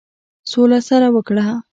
[0.51, 1.45] سوله سره وکړه.